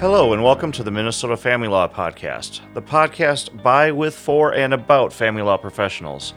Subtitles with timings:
[0.00, 4.72] Hello, and welcome to the Minnesota Family Law Podcast, the podcast by, with, for, and
[4.72, 6.34] about family law professionals.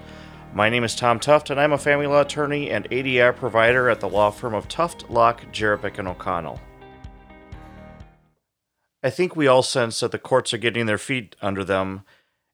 [0.52, 4.00] My name is Tom Tuft, and I'm a family law attorney and ADR provider at
[4.00, 6.60] the law firm of Tuft, Lach, Jerabek, and O'Connell.
[9.04, 12.02] I think we all sense that the courts are getting their feet under them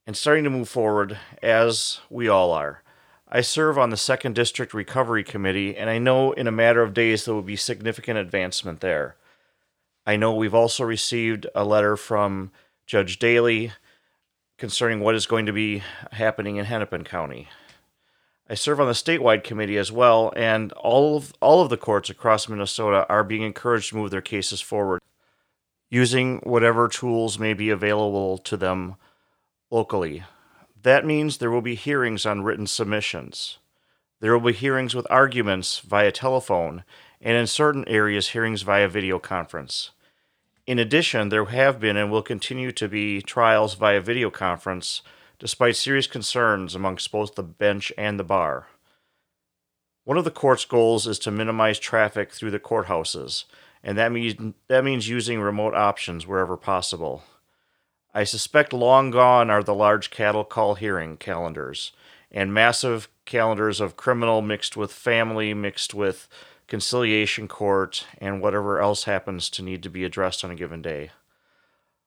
[0.05, 2.83] and starting to move forward, as we all are.
[3.29, 6.93] I serve on the Second District Recovery Committee, and I know in a matter of
[6.93, 9.15] days there will be significant advancement there.
[10.07, 12.51] I know we've also received a letter from
[12.85, 13.73] Judge Daly
[14.57, 15.83] concerning what is going to be
[16.13, 17.49] happening in Hennepin County.
[18.49, 22.09] I serve on the statewide committee as well, and all of all of the courts
[22.09, 25.01] across Minnesota are being encouraged to move their cases forward
[25.89, 28.95] using whatever tools may be available to them
[29.69, 30.23] locally.
[30.83, 33.57] That means there will be hearings on written submissions.
[34.21, 36.85] There will be hearings with arguments via telephone,
[37.19, 39.91] and in certain areas, hearings via video conference.
[40.67, 45.01] In addition, there have been and will continue to be trials via video conference,
[45.39, 48.67] despite serious concerns amongst both the bench and the bar.
[50.03, 53.45] One of the court's goals is to minimize traffic through the courthouses,
[53.81, 57.23] and that means that means using remote options wherever possible.
[58.13, 61.93] I suspect long gone are the large cattle call hearing calendars
[62.29, 66.27] and massive calendars of criminal mixed with family mixed with
[66.67, 71.11] conciliation court and whatever else happens to need to be addressed on a given day.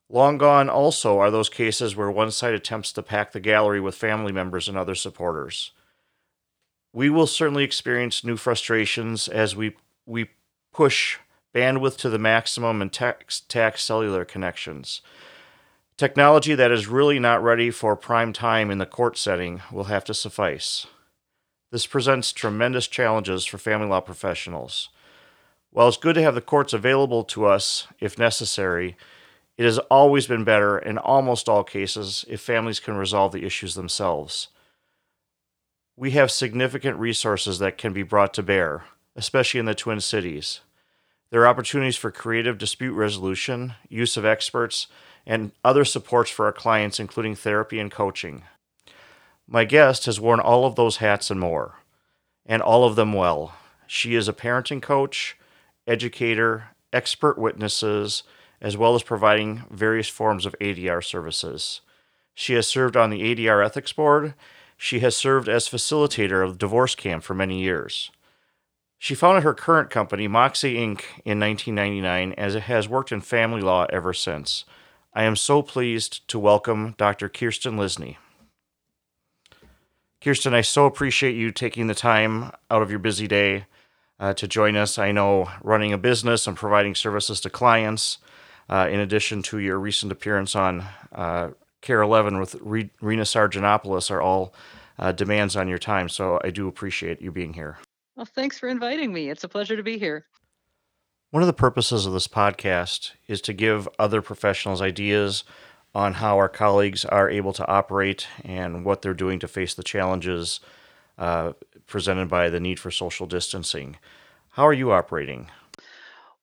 [0.09, 3.95] Long gone also are those cases where one side attempts to pack the gallery with
[3.95, 5.71] family members and other supporters.
[6.93, 10.31] We will certainly experience new frustrations as we we
[10.73, 11.19] push
[11.55, 15.01] bandwidth to the maximum and tax, tax cellular connections.
[15.97, 20.05] Technology that is really not ready for prime time in the court setting will have
[20.05, 20.87] to suffice.
[21.71, 24.89] This presents tremendous challenges for family law professionals.
[25.71, 28.97] While it's good to have the courts available to us if necessary,
[29.57, 33.75] it has always been better in almost all cases if families can resolve the issues
[33.75, 34.49] themselves.
[35.97, 40.61] We have significant resources that can be brought to bear, especially in the Twin Cities.
[41.31, 44.89] There are opportunities for creative dispute resolution, use of experts,
[45.25, 48.43] and other supports for our clients, including therapy and coaching.
[49.53, 51.81] My guest has worn all of those hats and more,
[52.47, 53.57] and all of them well.
[53.89, 55.37] She is a parenting coach,
[55.89, 58.23] educator, expert witnesses,
[58.61, 61.81] as well as providing various forms of ADR services.
[62.33, 64.35] She has served on the ADR Ethics Board.
[64.77, 68.13] She has served as facilitator of Divorce Camp for many years.
[69.01, 73.63] She founded her current company, Moxie Inc., in 1999, as it has worked in family
[73.63, 74.65] law ever since.
[75.13, 77.29] I am so pleased to welcome Dr.
[77.29, 78.17] Kirsten Lysne.
[80.23, 83.65] Kirsten, I so appreciate you taking the time out of your busy day
[84.19, 84.99] uh, to join us.
[84.99, 88.19] I know running a business and providing services to clients,
[88.69, 94.11] uh, in addition to your recent appearance on uh, KARE 11 with Re- Rena Sarigianopoulos,
[94.11, 94.55] are all
[94.99, 96.11] uh, demands on your time.
[96.11, 97.79] So I do appreciate you being here.
[98.15, 99.31] Well, thanks for inviting me.
[99.31, 100.27] It's a pleasure to be here.
[101.31, 105.45] One of the purposes of this podcast is to give other professionals ideas
[105.95, 109.83] on how our colleagues are able to operate and what they're doing to face the
[109.83, 110.61] challenges
[111.19, 111.53] uh,
[111.87, 113.97] presented by the need for social distancing.
[114.51, 115.51] How are you operating?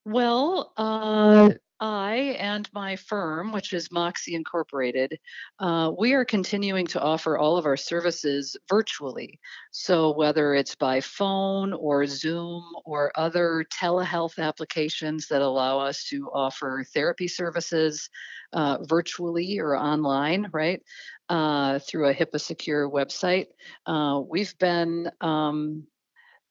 [0.05, 5.19] Well, uh, I and my firm, which is Moxie Incorporated,
[5.59, 9.39] uh, we are continuing to offer all of our services virtually.
[9.71, 16.29] So, whether it's by phone or Zoom or other telehealth applications that allow us to
[16.33, 18.09] offer therapy services
[18.53, 20.81] uh, virtually or online, right,
[21.29, 23.47] uh, through a HIPAA secure website,
[23.85, 25.85] uh, we've been um,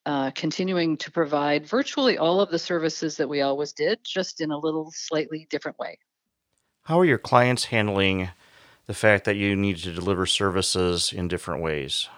[0.07, 4.53] uh, continuing to provide virtually all of the services that we always did, just in
[4.53, 5.99] a little slightly different way.
[6.85, 8.31] How are your clients handling
[8.87, 12.09] the fact that you need to deliver services in different ways?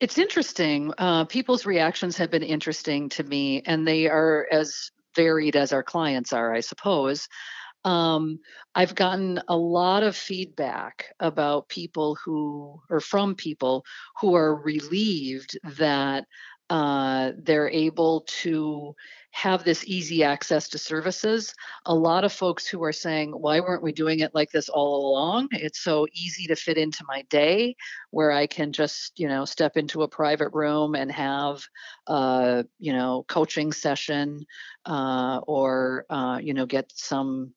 [0.00, 0.92] It's interesting.
[0.98, 5.82] Uh, people's reactions have been interesting to me, and they are as varied as our
[5.82, 7.28] clients are, I suppose.
[7.84, 8.40] Um,
[8.74, 13.84] I've gotten a lot of feedback about people who, or from people
[14.20, 16.26] who are relieved that
[16.70, 18.94] uh, they're able to
[19.30, 21.54] have this easy access to services.
[21.86, 25.12] A lot of folks who are saying, why weren't we doing it like this all
[25.12, 25.48] along?
[25.52, 27.76] It's so easy to fit into my day
[28.10, 31.62] where I can just, you know, step into a private room and have,
[32.06, 34.46] uh, you know, coaching session
[34.86, 37.54] uh, or, uh, you know, get some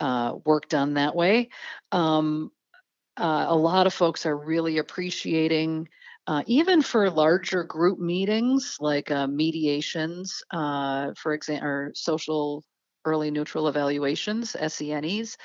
[0.00, 1.48] uh, work done that way.
[1.90, 2.52] Um,
[3.16, 5.88] uh, a lot of folks are really appreciating
[6.26, 12.64] uh, even for larger group meetings like uh, mediations, uh, for example, or social
[13.04, 15.36] early neutral evaluations, SENEs,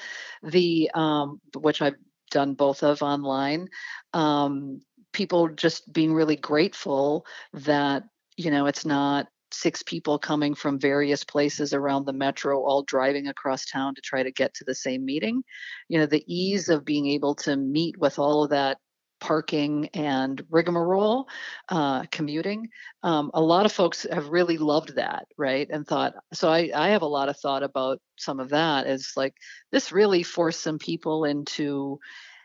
[0.43, 1.95] the um, which I've
[2.31, 3.67] done both of online.
[4.13, 4.81] Um,
[5.11, 8.03] people just being really grateful that
[8.37, 13.27] you know it's not six people coming from various places around the metro all driving
[13.27, 15.43] across town to try to get to the same meeting
[15.87, 18.77] you know the ease of being able to meet with all of that
[19.19, 21.27] parking and rigmarole,
[21.69, 22.69] uh, commuting.
[23.03, 25.67] Um, a lot of folks have really loved that, right?
[25.69, 29.13] And thought, so I, I have a lot of thought about some of that is
[29.15, 29.35] like,
[29.71, 31.99] this really forced some people into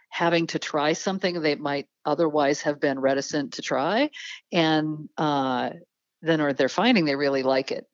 [0.09, 4.11] having to try something they might otherwise have been reticent to try.
[4.53, 5.71] And uh,
[6.23, 7.87] then, or they're finding they really like it.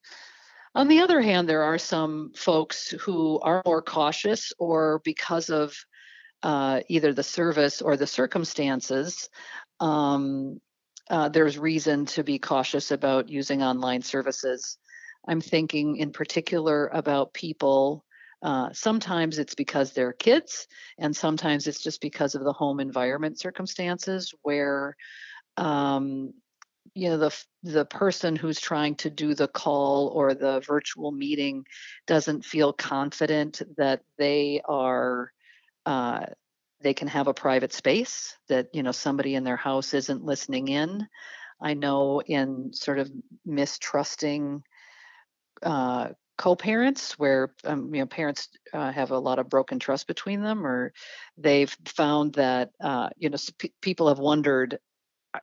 [0.75, 5.75] On the other hand, there are some folks who are more cautious or because of
[6.43, 9.29] uh, either the service or the circumstances,
[9.79, 10.61] um,
[11.09, 14.79] uh, there's reason to be cautious about using online services.
[15.27, 18.05] I'm thinking in particular about people.
[18.43, 20.67] Uh, sometimes it's because they're kids,
[20.99, 24.97] and sometimes it's just because of the home environment circumstances where
[25.57, 26.33] um,
[26.95, 31.65] you know the the person who's trying to do the call or the virtual meeting
[32.07, 35.33] doesn't feel confident that they are
[35.87, 36.27] uh,
[36.83, 40.69] they can have a private space that you know somebody in their house isn't listening
[40.69, 41.07] in
[41.61, 43.11] i know in sort of
[43.45, 44.63] mistrusting
[45.63, 50.43] uh, co-parents where um, you know parents uh, have a lot of broken trust between
[50.43, 50.93] them or
[51.37, 54.79] they've found that uh, you know p- people have wondered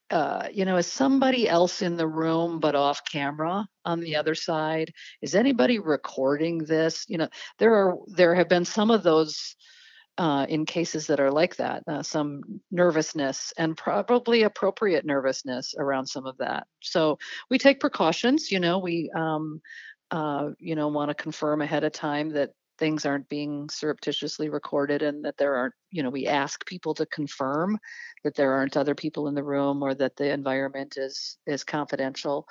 [0.09, 4.35] uh, you know, is somebody else in the room but off camera on the other
[4.35, 4.91] side?
[5.21, 7.05] Is anybody recording this?
[7.07, 9.55] You know, there are there have been some of those
[10.17, 16.07] uh, in cases that are like that, uh, some nervousness and probably appropriate nervousness around
[16.07, 16.67] some of that.
[16.81, 17.19] So
[17.49, 18.51] we take precautions.
[18.51, 19.61] You know, we um,
[20.11, 25.01] uh, you know want to confirm ahead of time that things aren't being surreptitiously recorded
[25.01, 27.77] and that there aren't you know we ask people to confirm
[28.23, 32.47] that there aren't other people in the room or that the environment is is confidential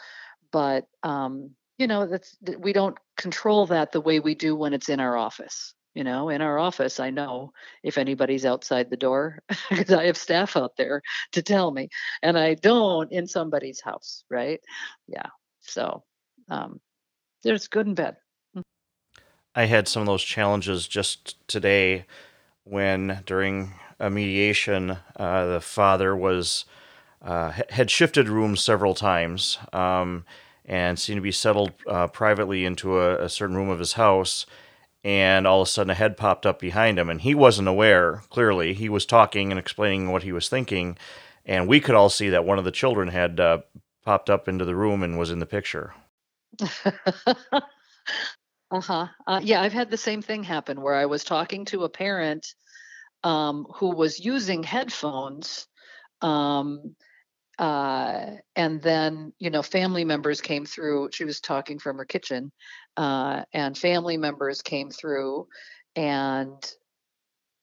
[0.53, 4.89] but um, you know that's we don't control that the way we do when it's
[4.89, 7.51] in our office you know in our office i know
[7.83, 9.41] if anybody's outside the door
[9.71, 11.01] because i have staff out there
[11.33, 11.89] to tell me
[12.23, 14.61] and i don't in somebody's house right
[15.09, 15.27] yeah
[15.61, 16.05] so
[16.49, 16.79] um,
[17.43, 18.17] there's good and bad
[18.57, 18.63] mm.
[19.55, 22.05] i had some of those challenges just today
[22.65, 26.67] when during a mediation uh, the father was
[27.23, 30.27] uh, had shifted rooms several times um,
[30.67, 34.45] and seemed to be settled uh, privately into a, a certain room of his house
[35.07, 38.23] and all of a sudden a head popped up behind him and he wasn't aware
[38.29, 38.75] clearly.
[38.75, 40.99] He was talking and explaining what he was thinking
[41.45, 43.59] and we could all see that one of the children had uh,
[44.05, 45.95] popped up into the room and was in the picture.
[48.73, 49.07] Uh-huh.
[49.29, 52.55] Uh, yeah i've had the same thing happen where i was talking to a parent
[53.23, 55.69] um, who was using headphones
[56.21, 56.97] um,
[57.59, 62.53] uh, and then you know family members came through she was talking from her kitchen
[62.97, 65.47] uh, and family members came through
[65.95, 66.73] and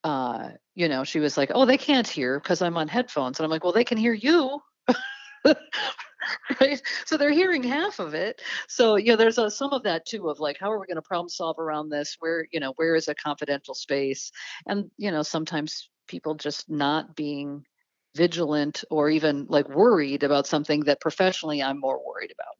[0.04, 3.46] uh, you know she was like oh they can't hear because i'm on headphones and
[3.46, 4.60] i'm like well they can hear you.
[6.62, 6.82] Right?
[7.06, 8.42] So they're hearing half of it.
[8.70, 10.96] So you know there's a, some of that too of like how are we going
[10.96, 12.16] to problem solve around this?
[12.20, 14.32] Where you know where is a confidential space?
[14.66, 17.66] And you know sometimes people just not being
[18.16, 22.56] vigilant or even like worried about something that professionally I'm more worried about.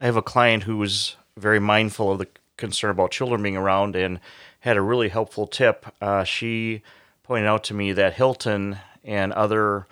[0.00, 3.96] I have a client who was very mindful of the concern about children being around
[3.96, 4.20] and
[4.60, 5.86] had a really helpful tip.
[6.00, 6.82] Uh, she
[7.22, 9.86] pointed out to me that Hilton and other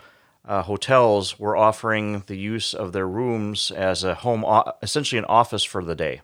[0.45, 4.45] uh, hotels were offering the use of their rooms as a home,
[4.83, 6.21] essentially an office for the day.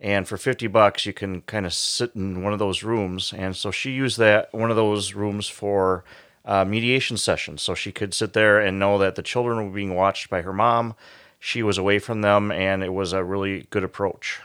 [0.00, 3.32] And for 50 bucks, you can kind of sit in one of those rooms.
[3.32, 6.04] And so she used that one of those rooms for
[6.44, 7.62] uh, mediation sessions.
[7.62, 10.52] So she could sit there and know that the children were being watched by her
[10.52, 10.94] mom.
[11.38, 14.40] She was away from them, and it was a really good approach.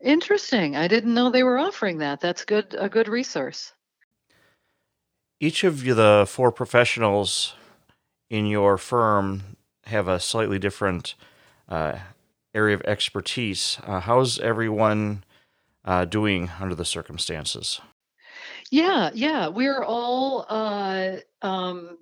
[0.00, 0.76] Interesting.
[0.76, 2.20] I didn't know they were offering that.
[2.20, 2.74] That's good.
[2.78, 3.72] A good resource.
[5.38, 7.54] Each of the four professionals
[8.30, 11.14] in your firm, have a slightly different
[11.68, 11.98] uh,
[12.54, 13.78] area of expertise.
[13.84, 15.24] Uh, how's everyone
[15.84, 17.80] uh, doing under the circumstances?
[18.70, 21.98] Yeah, yeah, we're all uh, um,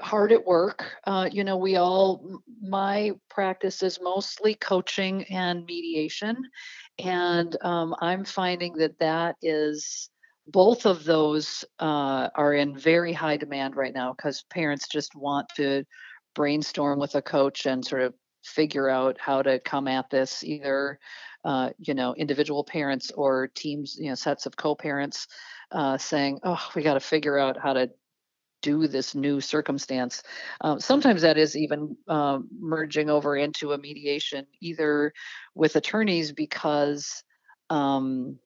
[0.00, 0.84] hard at work.
[1.04, 6.36] Uh, you know, we all, my practice is mostly coaching and mediation.
[6.98, 10.10] And um, I'm finding that that is,
[10.48, 15.48] both of those uh, are in very high demand right now because parents just want
[15.56, 15.84] to
[16.36, 21.00] brainstorm with a coach and sort of figure out how to come at this either
[21.44, 25.26] uh, you know individual parents or teams you know sets of co-parents
[25.72, 27.90] uh, saying oh we got to figure out how to
[28.62, 30.22] do this new circumstance.
[30.60, 35.12] Um, sometimes that is even um, merging over into a mediation either
[35.54, 37.22] with attorneys because
[37.70, 38.38] um,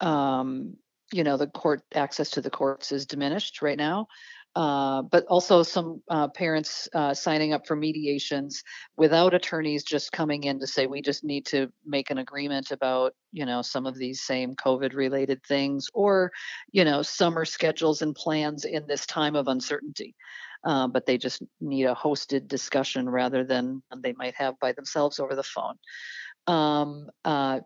[0.00, 0.76] um,
[1.12, 4.08] you know the court access to the courts is diminished right now
[4.56, 8.64] uh, but also some uh, parents uh, signing up for mediations
[8.96, 13.14] without attorneys just coming in to say we just need to make an agreement about
[13.32, 16.32] you know some of these same covid related things or
[16.72, 20.14] you know summer schedules and plans in this time of uncertainty.
[20.64, 25.20] Uh, but they just need a hosted discussion rather than they might have by themselves
[25.20, 25.76] over the phone.
[26.48, 27.60] Um, uh,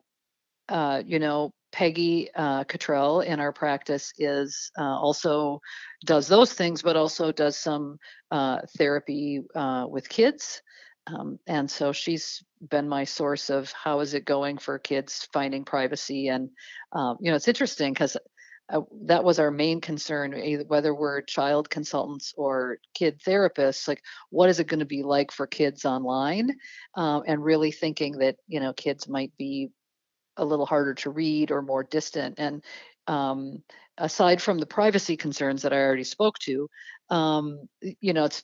[0.68, 5.60] uh, you know Peggy uh, Cottrell in our practice is uh, also
[6.04, 7.98] does those things, but also does some
[8.30, 10.62] uh, therapy uh, with kids.
[11.06, 15.64] Um, and so she's been my source of how is it going for kids finding
[15.64, 16.28] privacy.
[16.28, 16.50] And,
[16.92, 18.16] um, you know, it's interesting because
[18.72, 20.32] uh, that was our main concern,
[20.68, 25.32] whether we're child consultants or kid therapists, like what is it going to be like
[25.32, 26.50] for kids online?
[26.94, 29.70] Um, and really thinking that, you know, kids might be
[30.36, 32.36] a little harder to read or more distant.
[32.38, 32.64] And
[33.06, 33.62] um,
[33.98, 36.68] aside from the privacy concerns that I already spoke to,
[37.10, 37.68] um,
[38.00, 38.42] you know, it's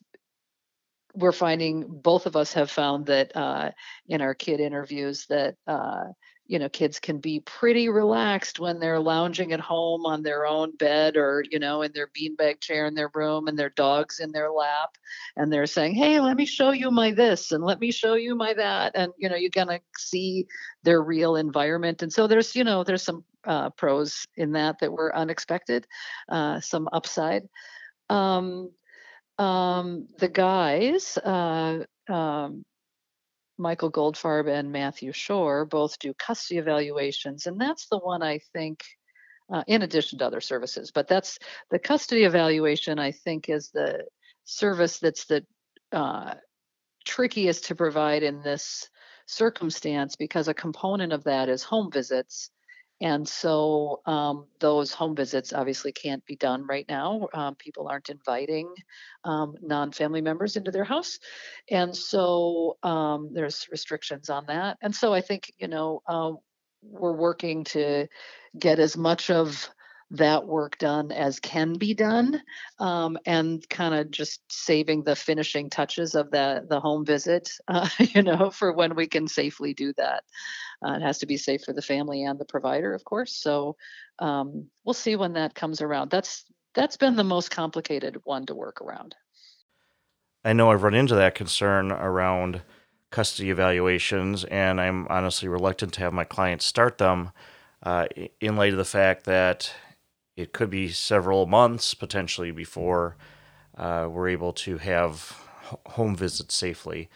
[1.14, 3.70] we're finding both of us have found that uh,
[4.08, 6.04] in our kid interviews that uh,
[6.48, 10.74] you know kids can be pretty relaxed when they're lounging at home on their own
[10.76, 14.32] bed or you know in their beanbag chair in their room and their dogs in
[14.32, 14.96] their lap
[15.36, 18.34] and they're saying hey let me show you my this and let me show you
[18.34, 20.46] my that and you know you're gonna see
[20.82, 24.92] their real environment and so there's you know there's some uh, pros in that that
[24.92, 25.86] were unexpected
[26.28, 27.42] uh, some upside.
[28.10, 28.70] Um,
[29.38, 32.64] um, the guys uh, um,
[33.58, 38.84] Michael Goldfarb and Matthew Shore both do custody evaluations, and that's the one I think,
[39.52, 41.38] uh, in addition to other services, but that's
[41.70, 42.98] the custody evaluation.
[42.98, 44.04] I think is the
[44.44, 45.44] service that's the
[45.92, 46.34] uh,
[47.04, 48.88] trickiest to provide in this
[49.26, 52.50] circumstance because a component of that is home visits,
[53.00, 57.28] and so um, those home visits obviously can't be done right now.
[57.32, 58.72] Um, people aren't inviting
[59.24, 61.18] um, non family members into their house.
[61.70, 64.78] And so um, there's restrictions on that.
[64.82, 66.32] And so I think, you know, uh,
[66.82, 68.08] we're working to
[68.58, 69.70] get as much of
[70.10, 72.40] that work done as can be done
[72.78, 77.88] um, and kind of just saving the finishing touches of the the home visit uh,
[77.98, 80.24] you know for when we can safely do that.
[80.86, 83.76] Uh, it has to be safe for the family and the provider of course so
[84.18, 86.10] um, we'll see when that comes around.
[86.10, 89.14] That's that's been the most complicated one to work around.
[90.44, 92.62] I know i've run into that concern around
[93.10, 97.32] custody evaluations and i'm honestly reluctant to have my clients start them
[97.82, 98.06] uh,
[98.40, 99.72] in light of the fact that
[100.38, 103.16] it could be several months potentially before
[103.76, 105.36] uh, we're able to have
[105.86, 107.08] home visits safely.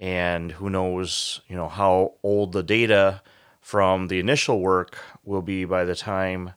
[0.00, 3.20] And who knows, you know, how old the data
[3.60, 6.54] from the initial work will be by the time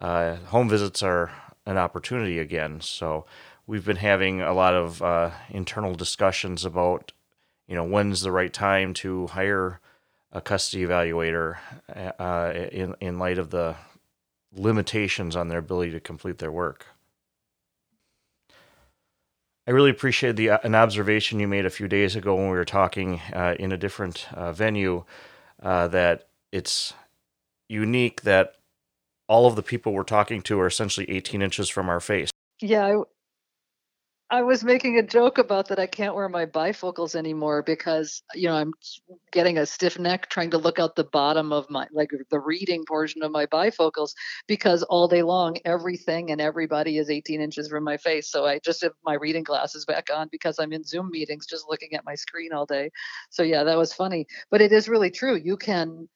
[0.00, 1.30] uh, home visits are
[1.64, 2.80] an opportunity again.
[2.80, 3.24] So
[3.64, 7.12] we've been having a lot of uh, internal discussions about,
[7.68, 9.78] you know, when's the right time to hire
[10.32, 11.58] a custody evaluator
[12.18, 13.76] uh, in in light of the
[14.54, 16.86] limitations on their ability to complete their work.
[19.66, 22.56] I really appreciate the uh, an observation you made a few days ago when we
[22.56, 25.04] were talking uh, in a different uh, venue
[25.62, 26.94] uh, that it's
[27.68, 28.56] unique that
[29.28, 32.30] all of the people we're talking to are essentially 18 inches from our face.
[32.60, 33.02] Yeah,
[34.32, 38.48] I was making a joke about that I can't wear my bifocals anymore because you
[38.48, 38.72] know I'm
[39.30, 42.86] getting a stiff neck trying to look out the bottom of my like the reading
[42.88, 44.12] portion of my bifocals
[44.46, 48.30] because all day long everything and everybody is 18 inches from my face.
[48.30, 51.66] So I just have my reading glasses back on because I'm in Zoom meetings just
[51.68, 52.90] looking at my screen all day.
[53.28, 54.26] So yeah, that was funny.
[54.50, 55.36] But it is really true.
[55.36, 56.08] You can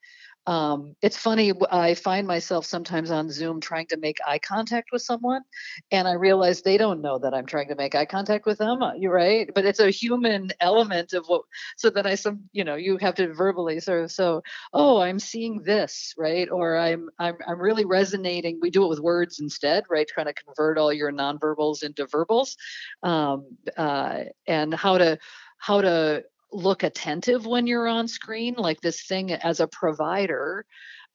[0.46, 5.02] um, it's funny i find myself sometimes on zoom trying to make eye contact with
[5.02, 5.42] someone
[5.90, 8.82] and i realize they don't know that i'm trying to make eye contact with them
[8.82, 11.42] uh, you're right but it's a human element of what
[11.76, 15.18] so that i some you know you have to verbally sort of so oh i'm
[15.18, 19.84] seeing this right or i'm i'm, I'm really resonating we do it with words instead
[19.90, 22.56] right trying to convert all your nonverbals into verbals
[23.02, 25.18] um, uh, and how to
[25.58, 30.64] how to look attentive when you're on screen like this thing as a provider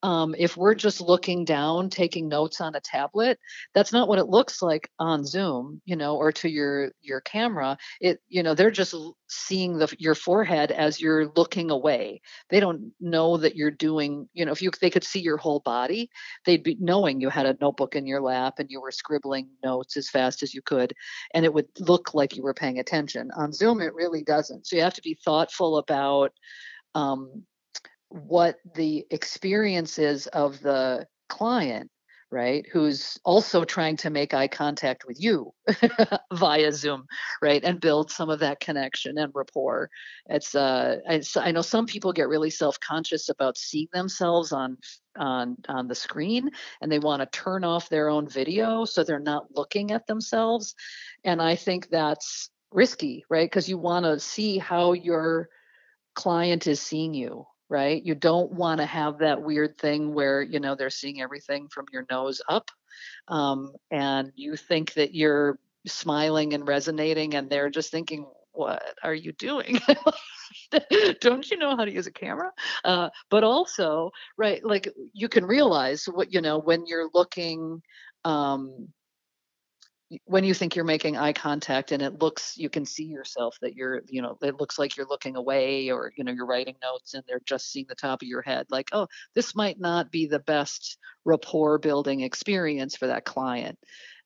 [0.03, 3.39] um, if we're just looking down, taking notes on a tablet,
[3.75, 7.77] that's not what it looks like on Zoom, you know, or to your your camera.
[7.99, 8.95] It, you know, they're just
[9.27, 12.21] seeing the your forehead as you're looking away.
[12.49, 15.59] They don't know that you're doing, you know, if you they could see your whole
[15.59, 16.09] body,
[16.45, 19.97] they'd be knowing you had a notebook in your lap and you were scribbling notes
[19.97, 20.93] as fast as you could,
[21.35, 23.29] and it would look like you were paying attention.
[23.37, 24.65] On Zoom, it really doesn't.
[24.65, 26.33] So you have to be thoughtful about
[26.95, 27.43] um,
[28.11, 31.89] what the experience is of the client
[32.31, 35.53] right who's also trying to make eye contact with you
[36.33, 37.05] via zoom
[37.41, 39.89] right and build some of that connection and rapport.
[40.27, 44.77] It's uh I, I know some people get really self-conscious about seeing themselves on
[45.17, 46.49] on on the screen
[46.81, 50.73] and they want to turn off their own video so they're not looking at themselves
[51.25, 55.49] and i think that's risky right because you want to see how your
[56.15, 58.03] client is seeing you right?
[58.05, 61.85] You don't want to have that weird thing where, you know, they're seeing everything from
[61.93, 62.69] your nose up.
[63.29, 69.13] Um, and you think that you're smiling and resonating, and they're just thinking, what are
[69.13, 69.79] you doing?
[71.21, 72.51] don't you know how to use a camera
[72.83, 77.81] uh, but also right like you can realize what you know when you're looking
[78.25, 78.87] um,
[80.25, 83.75] when you think you're making eye contact and it looks you can see yourself that
[83.75, 87.13] you're you know it looks like you're looking away or you know you're writing notes
[87.13, 90.27] and they're just seeing the top of your head like oh this might not be
[90.27, 93.77] the best rapport building experience for that client.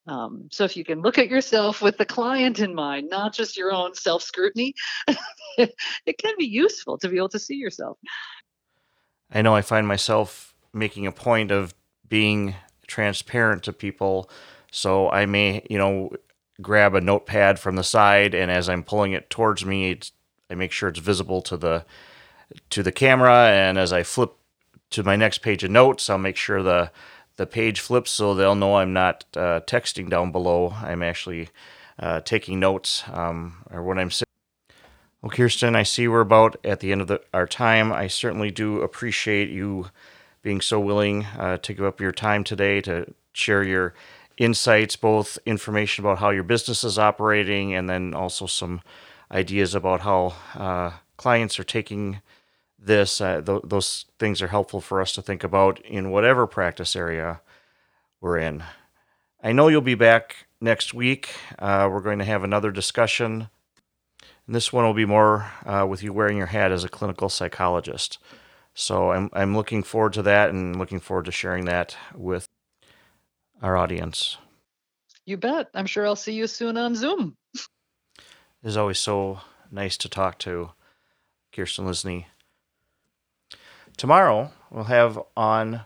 [0.07, 3.57] Um, so if you can look at yourself with the client in mind not just
[3.57, 4.73] your own self scrutiny
[5.57, 7.97] it can be useful to be able to see yourself.
[9.31, 11.73] I know i find myself making a point of
[12.07, 12.55] being
[12.87, 14.29] transparent to people
[14.75, 16.11] so I may, you know,
[16.61, 19.97] grab a notepad from the side, and as I'm pulling it towards me,
[20.49, 21.85] I make sure it's visible to the
[22.71, 23.49] to the camera.
[23.49, 24.33] And as I flip
[24.91, 26.91] to my next page of notes, I'll make sure the
[27.37, 30.73] the page flips so they'll know I'm not uh, texting down below.
[30.81, 31.49] I'm actually
[31.97, 34.31] uh, taking notes um, or when I'm sitting.
[35.21, 37.93] Well, Kirsten, I see we're about at the end of the, our time.
[37.93, 39.87] I certainly do appreciate you
[40.41, 43.93] being so willing uh, to give up your time today to share your
[44.37, 48.81] insights, both information about how your business is operating, and then also some
[49.31, 52.21] ideas about how uh, clients are taking
[52.77, 53.19] this.
[53.21, 57.41] Uh, th- those things are helpful for us to think about in whatever practice area
[58.21, 58.63] we're in.
[59.43, 61.35] I know you'll be back next week.
[61.59, 63.49] Uh, we're going to have another discussion.
[64.47, 67.29] And this one will be more uh, with you wearing your hat as a clinical
[67.29, 68.19] psychologist.
[68.73, 72.47] So I'm, I'm looking forward to that and looking forward to sharing that with
[73.65, 74.37] our audience.
[75.25, 75.69] You bet.
[75.73, 77.35] I'm sure I'll see you soon on Zoom.
[77.55, 77.63] It
[78.63, 79.39] is always so
[79.71, 80.69] nice to talk to
[81.51, 82.25] Kirsten Lysne.
[83.97, 85.81] Tomorrow, we'll have on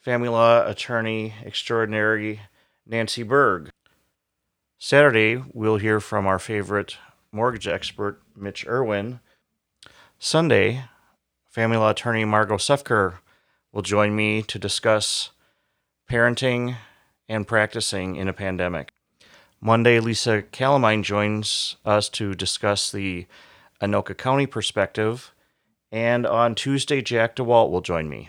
[0.00, 2.40] family law attorney extraordinary
[2.84, 3.70] Nancy Berg.
[4.78, 6.96] Saturday, we'll hear from our favorite
[7.30, 9.20] mortgage expert, Mitch Irwin.
[10.18, 10.82] Sunday,
[11.48, 13.18] family law attorney Margot Sefker
[13.70, 15.30] will join me to discuss
[16.10, 16.74] parenting
[17.30, 18.90] and practicing in a pandemic.
[19.60, 23.26] Monday, Lisa Calamine joins us to discuss the
[23.80, 25.32] Anoka County perspective,
[25.92, 28.28] and on Tuesday, Jack DeWalt will join me.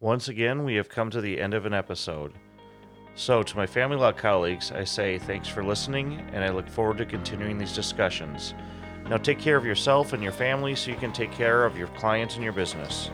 [0.00, 2.32] Once again, we have come to the end of an episode.
[3.14, 6.98] So, to my family law colleagues, I say thanks for listening, and I look forward
[6.98, 8.54] to continuing these discussions.
[9.08, 11.88] Now, take care of yourself and your family so you can take care of your
[11.88, 13.08] clients and your business.